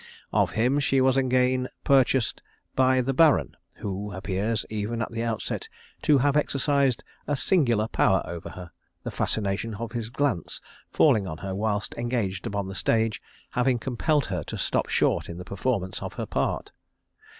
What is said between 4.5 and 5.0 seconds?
even